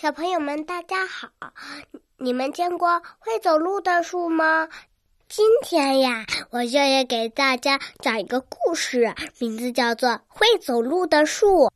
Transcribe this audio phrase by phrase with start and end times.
[0.00, 1.28] 小朋友们，大家好！
[2.16, 4.66] 你们见过会走路的树吗？
[5.28, 11.68] 今天呀，我就要给大家讲一个故事，名字叫做《会走路的树》。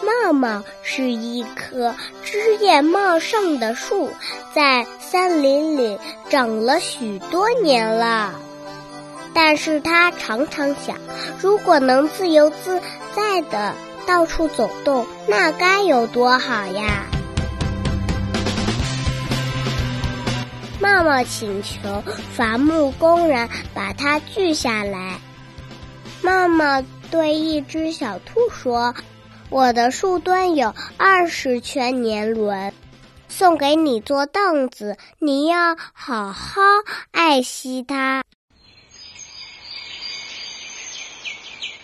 [0.00, 1.92] 茂茂是一棵
[2.22, 4.12] 枝叶茂盛的树，
[4.54, 5.98] 在森林里
[6.30, 8.32] 长了许多年了。
[9.34, 10.96] 但是他常常想，
[11.40, 12.80] 如果能自由自
[13.14, 13.74] 在的
[14.06, 17.06] 到处走动，那该有多好呀！
[20.80, 22.02] 茂茂请求
[22.34, 25.18] 伐木工人把它锯下来。
[26.22, 28.94] 茂茂对一只小兔说
[29.48, 32.72] ：“我的树墩有二十圈年轮，
[33.28, 36.60] 送给你做凳子，你要好好
[37.12, 38.22] 爱惜它。”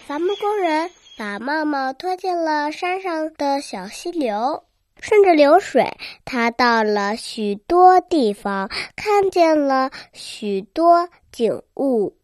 [0.09, 4.65] 伐木工人把茂茂拖进了山上的小溪流，
[4.99, 5.87] 顺着流水，
[6.25, 12.17] 他到了许多地方，看见了许多景物。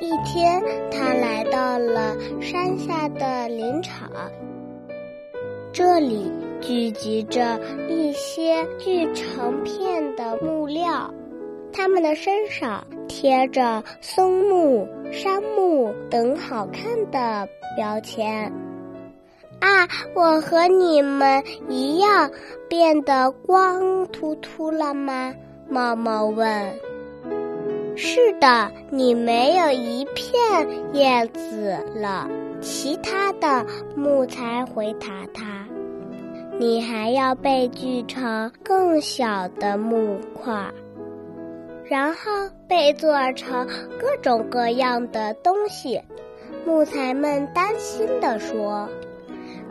[0.00, 4.10] 一天，他来到了山下的林场，
[5.74, 11.12] 这里聚集着一些锯成片的木料。
[11.76, 17.46] 他们的身上贴着松木、杉木等好看的
[17.76, 18.50] 标签。
[19.60, 22.30] 啊，我和你们一样
[22.68, 25.34] 变得光秃秃了吗？
[25.68, 26.72] 茂茂问。
[27.94, 30.34] 是的，你没有一片
[30.94, 32.28] 叶子了。
[32.60, 35.66] 其他的木材回答他。
[36.58, 40.70] 你还要被锯成更小的木块。
[41.88, 42.30] 然后
[42.68, 43.66] 被做成
[43.98, 46.00] 各种各样的东西，
[46.66, 48.88] 木材们担心地说：“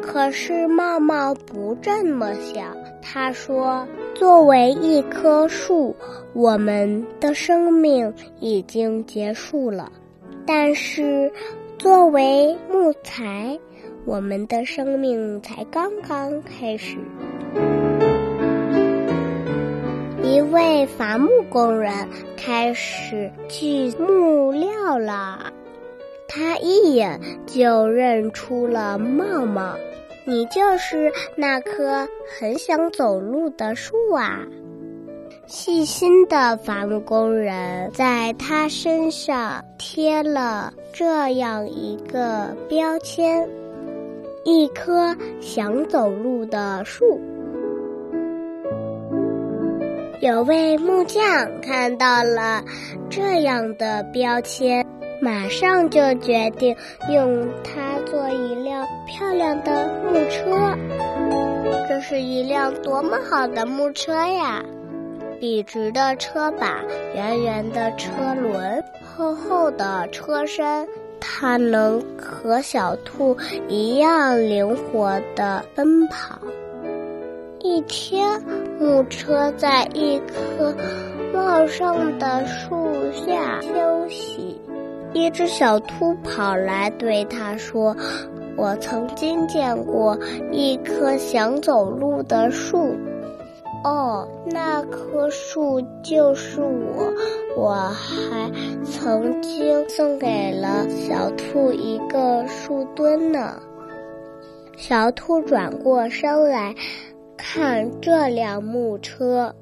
[0.02, 2.76] 可是茂茂不这么想。
[3.02, 5.96] 他说，作为一棵树，
[6.34, 9.92] 我们的生命已经结束了；
[10.46, 11.32] 但是，
[11.78, 13.60] 作为木材，
[14.06, 16.98] 我们的生命才刚刚开始。”
[20.26, 21.94] 一位伐木工人
[22.36, 25.54] 开始锯木料了，
[26.28, 29.76] 他一眼就认出了茂茂，
[30.26, 32.08] 你就是那棵
[32.40, 34.40] 很想走路的树啊！
[35.46, 43.48] 细心的伐木工人在他身上贴了这样一个标签：
[44.44, 47.22] 一棵想走路的树。
[50.22, 52.64] 有位木匠看到了
[53.10, 54.86] 这样的标签，
[55.22, 56.76] 马上就决定
[57.10, 60.78] 用它做一辆漂亮的木车。
[61.90, 64.64] 这是一辆多么好的木车呀！
[65.40, 66.82] 笔直的车把，
[67.14, 70.88] 圆圆的车轮，厚厚的车身，
[71.20, 73.36] 它能和小兔
[73.68, 76.40] 一样灵活地奔跑。
[77.66, 78.40] 一天，
[78.80, 80.72] 木车在一棵
[81.34, 82.76] 茂盛的树
[83.12, 84.62] 下休息。
[85.14, 87.98] 一只小兔跑来对他说
[88.56, 90.16] ：“我曾经见过
[90.52, 92.96] 一棵想走路的树。
[93.84, 97.12] 哦，那棵树就是我。
[97.58, 98.52] 我还
[98.84, 103.60] 曾经送给了小兔一个树墩呢。”
[104.78, 106.76] 小兔转过身来。
[107.38, 109.56] 看这辆木车，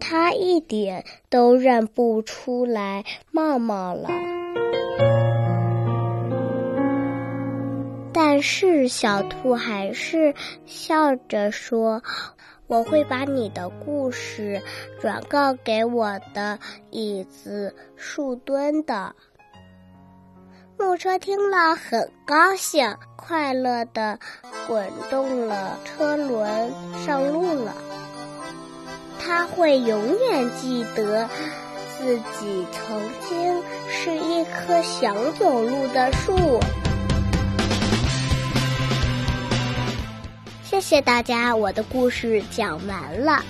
[0.00, 4.08] 他一点都认不出来茂茂了。
[8.12, 10.34] 但是小兔还是
[10.66, 12.02] 笑着说
[12.66, 14.60] ：“我会把你的故事
[15.00, 16.58] 转告给我的
[16.90, 19.14] 椅子树墩的。”
[20.82, 24.18] 木车听了很高兴，快乐的
[24.66, 26.72] 滚动了车轮，
[27.06, 27.72] 上路了。
[29.20, 31.28] 他会永远记得
[31.96, 36.58] 自己曾经是一棵想走路的树。
[40.64, 43.40] 谢谢大家，我的故事讲完了。